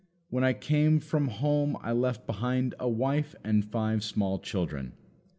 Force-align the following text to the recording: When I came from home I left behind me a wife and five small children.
When 0.31 0.43
I 0.43 0.53
came 0.53 0.99
from 0.99 1.27
home 1.27 1.77
I 1.79 1.91
left 1.91 2.25
behind 2.25 2.71
me 2.71 2.77
a 2.79 2.89
wife 2.89 3.35
and 3.43 3.63
five 3.63 4.03
small 4.03 4.39
children. 4.39 4.93